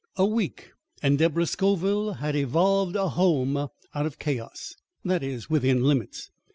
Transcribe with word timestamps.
A 0.15 0.25
week, 0.25 0.71
and 1.03 1.19
Deborah 1.19 1.45
Scoville 1.45 2.13
had 2.13 2.35
evolved 2.35 2.95
a 2.95 3.09
home 3.09 3.55
out 3.57 3.77
of 4.07 4.17
chaos. 4.17 4.73
That 5.05 5.21
is, 5.21 5.47
within 5.47 5.83
limits. 5.83 6.31